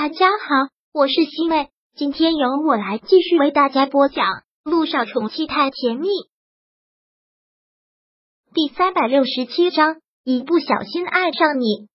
[0.00, 4.26] 大家好，我是西妹，今天由我来继续为大家播讲
[4.62, 6.06] 《路上宠妻太甜蜜》
[8.54, 11.88] 第三百六十七章，一不小心爱上你。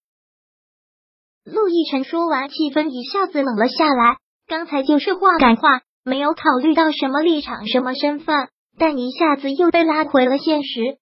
[1.46, 4.18] 陆亦辰说完，气氛一下子冷了下来。
[4.48, 10.98] 刚才就是话赶话，没有考虑到什么立场、什么身份，但一下子又被拉回了现实。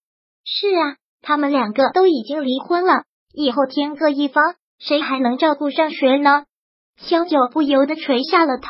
[0.46, 6.46] 是啊，他们两个都已经离婚了，以后天各一方，谁还能照顾上谁呢？
[7.02, 8.70] 萧九不由得垂下了头，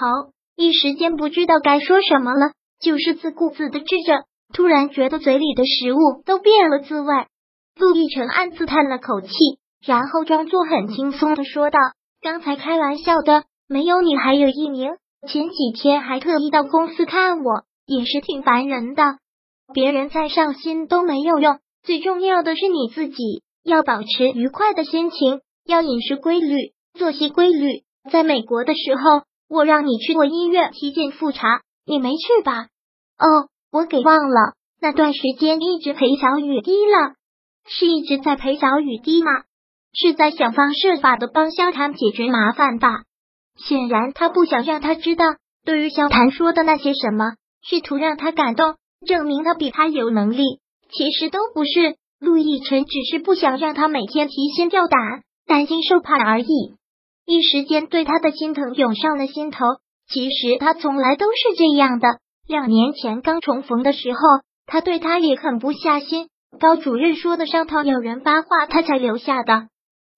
[0.55, 7.07] 一时间不知道该说什么了，就是自顾自的吃着，突然觉得嘴里的食物都变了滋味。
[7.77, 9.29] 陆亦辰暗自叹了口气，
[9.85, 11.79] 然后装作很轻松的说道
[12.21, 14.91] ：“刚才开玩笑的，没有你还有一名，
[15.27, 19.03] 前几天还特意到公司看我，也是挺烦人的。
[19.73, 32.67] 别人再上心都没有用，最重要的是你自己要保持愉快的心情，要饮食规律，作息规律。”在美国的时候，我让你去过医院体检复查，你没去吧？
[33.19, 34.53] 哦，我给忘了。
[34.81, 37.13] 那段时间一直陪小雨滴了，
[37.67, 39.29] 是一直在陪小雨滴吗？
[39.93, 43.03] 是在想方设法的帮萧谈解决麻烦吧？
[43.57, 45.25] 显然他不想让他知道，
[45.63, 50.59] 对于萧谈说的那些什么，试图让他感动，证明他比他有能力。
[50.89, 54.99] 其实都不是，陆亦辰只是不想让他每天提心吊胆，
[55.45, 56.73] 担惊受怕而已。
[57.31, 59.65] 一时间，对他的心疼涌上了心头。
[60.09, 62.19] 其实他从来都是这样的。
[62.45, 64.19] 两年前刚重逢的时候，
[64.65, 66.27] 他对他也狠不下心。
[66.59, 69.69] 高主任说的上头有人发话，他才留下的。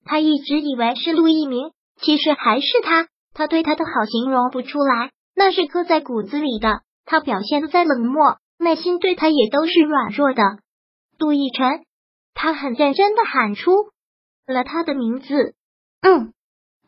[0.04, 1.70] 他一直以为是陆一鸣，
[2.02, 3.08] 其实还是他。
[3.36, 6.82] 他对他的好形容不出来，那是刻在骨子里的。
[7.06, 10.42] 他表现的再冷漠，内心对他也都是软弱的。
[11.20, 11.84] 陆亦辰，
[12.34, 13.72] 他很认真的喊出
[14.48, 15.54] 了他的名字。
[16.02, 16.34] 嗯。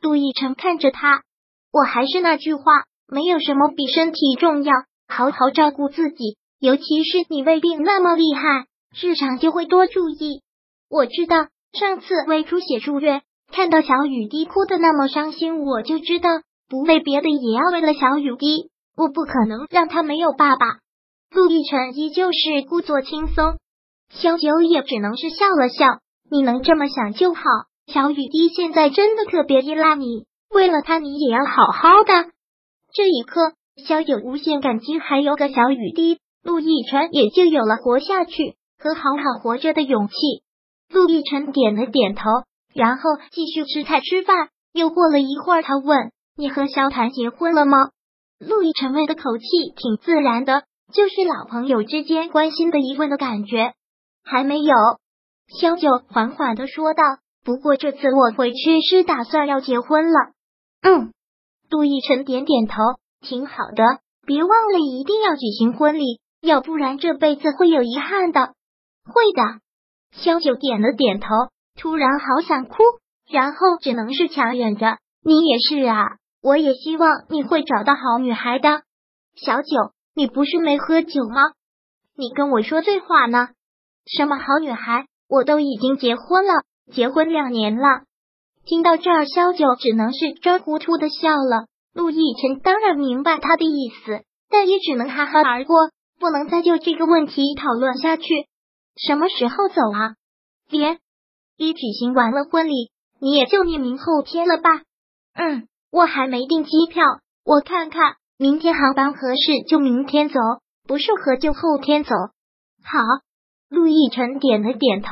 [0.02, 1.24] 陆亦辰看着他，
[1.72, 4.74] 我还是那句话，没有什么比身体重要。
[5.08, 8.66] 好好照顾自己，尤其是你胃病那么厉害，
[9.00, 10.42] 日常就会多注意。
[10.90, 13.22] 我知道上次胃出血住院，
[13.52, 16.30] 看到小雨滴哭的那么伤心，我就知道
[16.68, 18.72] 不为别的，也要为了小雨滴。
[18.98, 20.66] 我不可能让他没有爸爸。
[21.32, 23.58] 陆亦辰依旧是故作轻松，
[24.10, 26.00] 萧九也只能是笑了笑。
[26.32, 27.42] 你能这么想就好。
[27.88, 32.32] 小雨滴现在真的特别依赖你，为了他，你也要好好的。
[32.94, 33.54] 这一刻，
[33.88, 40.14] 萧九无限感激，还有个小雨滴，陆亦辰也就有了活下去和好好活着的勇气。
[40.90, 42.24] 陆亦辰点了点头，
[42.74, 43.02] 然后
[43.32, 44.50] 继续吃菜吃饭。
[44.74, 47.90] 又过了一会儿，他问：“你和萧谈结婚了吗？”
[48.40, 53.74] 陆亦辰问的口气挺自然的，就是老朋友之间关心的疑问的感觉。
[54.24, 54.76] 还没有，
[55.60, 57.04] 萧九缓缓的说道。
[57.46, 60.32] 不过这次我回去是打算要结婚了。
[60.82, 61.14] 嗯，
[61.70, 62.74] 杜奕晨点点头，
[63.22, 63.84] 挺好的。
[64.26, 68.56] 别忘了一定要举行婚礼，要不然这辈子会有遗憾的。
[69.06, 69.60] 会的，
[70.12, 71.28] 萧九点了点头。
[71.80, 72.78] 突然好想哭，
[73.30, 74.98] 然后只能是强忍着。
[75.24, 78.82] 你也是啊，我也希望你会找到好女孩的。
[79.36, 81.52] 小九，你不是没喝酒吗？
[82.16, 83.50] 你跟我说醉话呢？
[84.08, 85.06] 什么好女孩？
[85.28, 86.64] 我都已经结婚了。
[86.92, 88.04] 结婚两年了，
[88.66, 91.66] 听到这儿，萧九只能是装糊涂的笑了。
[91.94, 95.76] 陆亦辰当然明白他的意思，但也只能哈哈而过，
[96.20, 98.24] 不能再就这个问题讨论下去。
[98.96, 100.16] 什么时候走啊？
[100.70, 101.00] 别
[101.58, 104.82] 一举行完了婚礼，你也就你明后天了吧？
[105.34, 107.04] 嗯，我还没订机票，
[107.44, 110.40] 我看看明天航班合适就明天走，
[110.88, 112.14] 不适合就后天走。
[112.84, 113.00] 好，
[113.70, 115.10] 陆亦辰点了点头。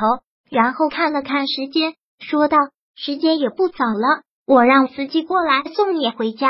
[0.54, 2.56] 然后看了看时间，说道
[2.94, 6.48] ：“时间也不早了，我让司机过来送你回家。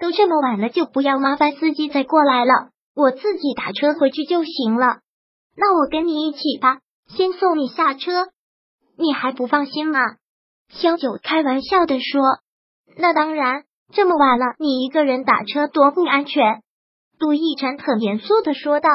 [0.00, 4.98] 都这么晚了，就不要麻烦司机再过来了，我自己打车回去就行了。
[5.56, 8.26] 那我跟你一起吧，先送你下车。
[8.96, 10.00] 你还不放心吗？”
[10.74, 12.40] 萧九开玩笑的说
[12.98, 13.62] ：“那当然，
[13.92, 16.60] 这么晚了，你一个人打车多不安全。”
[17.20, 18.88] 杜奕晨很严肃的说道。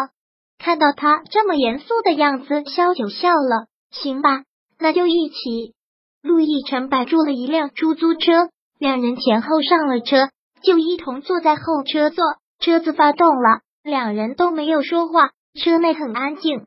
[0.59, 3.67] 看到他这么严肃的样子，萧九笑了。
[3.93, 4.43] 行吧，
[4.79, 5.73] 那就一起。
[6.21, 8.49] 陆亦辰摆住了一辆出租车，
[8.79, 10.29] 两人前后上了车，
[10.61, 12.23] 就一同坐在后车座。
[12.59, 15.31] 车子发动了，两人都没有说话，
[15.61, 16.65] 车内很安静。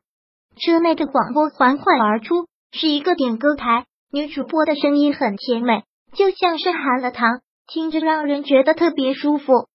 [0.59, 5.83] 车内的广播缓缓而出，是一个点歌台，女主播的声音很甜美，
[6.13, 9.67] 就像是含了糖，听着让人觉得特别舒服。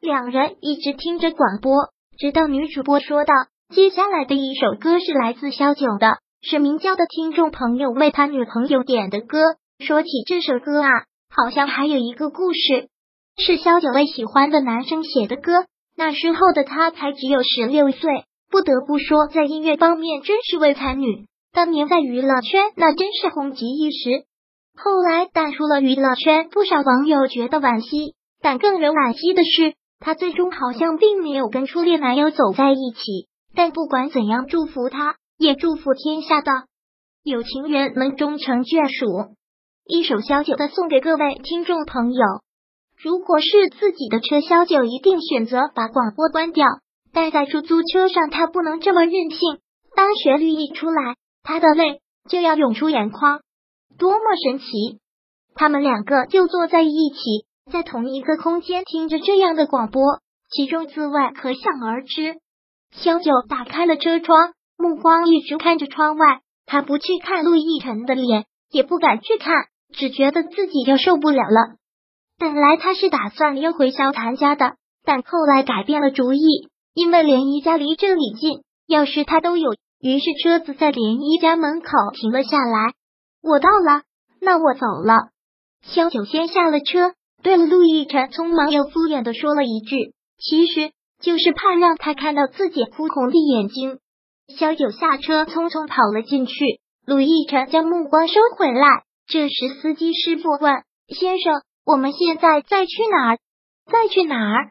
[0.00, 1.72] 两人一直听着广播，
[2.18, 3.32] 直到女主播说道
[3.74, 9.38] ：“接下来的一首歌是来自萧九的。”是明娇的听众朋友为他女朋友点的歌。
[9.78, 10.88] 说起这首歌啊，
[11.28, 12.88] 好像还有一个故事。
[13.36, 15.66] 是萧九为喜欢的男生写的歌。
[15.96, 21.26] 那时候的他才只有十六岁，不得不说，在音乐方面真是位才女。
[21.52, 24.24] 当年在娱乐圈那真是红极一时。
[24.74, 28.14] 后来淡出了娱乐圈，不少网友觉得惋惜。
[28.40, 33.28] 但更人惋惜的是，他最终好像并没有跟初恋男友走在一起。
[33.54, 36.52] 但不管怎样，祝福他，也祝福天下的
[37.22, 39.34] 有情人能终成眷属。
[39.86, 42.20] 一首萧九的送给各位听众朋友。
[43.02, 46.66] 如果是自己的车，萧九一定选择把广播关掉。
[47.14, 49.60] 但在出租车上，他不能这么任性。
[49.96, 53.40] 当旋律一出来，他的泪就要涌出眼眶。
[53.96, 54.66] 多么神奇！
[55.54, 60.02] 他们两个就坐在一起，在同一个空间听着这样的广播，
[60.50, 62.36] 其中滋味可想而知。
[62.92, 66.40] 萧九打开了车窗，目光一直看着窗外。
[66.66, 69.54] 他不去看陆亦辰的脸，也不敢去看，
[69.92, 71.76] 只觉得自己要受不了了。
[72.38, 79.74] 本来他是打算要回萧谭家的，但后来改变了主意，因为连姨家离这里近，钥匙他都有。
[80.00, 82.92] 于是车子在连姨家门口停了下来。
[83.42, 84.02] 我到了，
[84.40, 85.30] 那我走了。
[85.82, 93.98] 萧九先下了车，对了陆亦辰匆忙又敷衍的说了一句，其实就是怕让他看到自己哭红的眼睛。
[94.58, 96.54] 小九下车，匆匆跑了进去。
[97.06, 99.04] 陆亦辰将目光收回来。
[99.26, 103.38] 这时，司机师傅问：“先生，我们现在再去哪儿？
[103.90, 104.70] 再去哪儿？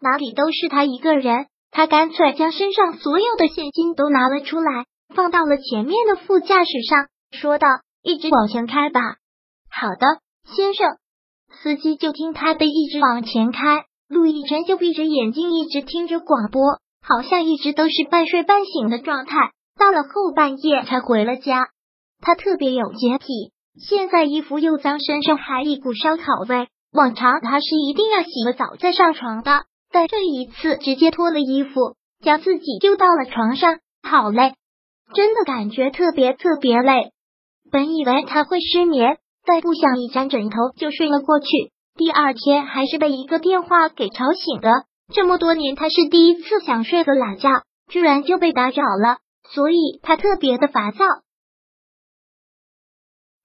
[0.00, 7.68] 哪里都是他一个人。”他干脆将身上所有的现金都拿了出来，放到了前面的副驾驶上，说道。
[8.00, 9.00] 一直往前开吧。
[9.70, 10.06] 好的，
[10.54, 10.96] 先生。
[11.62, 13.84] 司机就听他的，一直往前开。
[14.08, 16.62] 陆亦辰就闭着眼睛，一直听着广播，
[17.08, 19.52] 好像一直都是半睡半醒的状态。
[19.78, 21.68] 到了后半夜才回了家。
[22.20, 26.68] 他特别有洁癖，现在衣服又脏，身上还一股烧烤味。
[26.92, 33.78] 往常他是一定要洗个澡再上床的，但这一次直接脱了衣服，将自己丢到了床上。
[34.02, 34.54] 好累，
[35.14, 37.12] 真的感觉特别特别累。
[37.70, 41.46] 本以为他会失眠，但不想一沾枕头就睡了过去。
[41.94, 44.70] 第二天还是被一个电话给吵醒的。
[45.12, 47.48] 这么多年，他是第一次想睡个懒觉，
[47.88, 49.18] 居然就被打扰了，
[49.50, 51.04] 所以他特别的烦躁。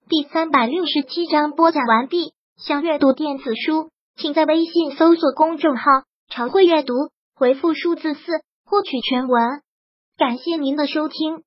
[0.08, 2.34] 第三百六十七章播讲完毕。
[2.56, 5.82] 想阅读电子书，请在微信搜索公众号
[6.30, 6.92] “常会阅读”，
[7.34, 8.20] 回复数字四
[8.64, 9.60] 获取全文。
[10.16, 11.42] 感谢您的收听。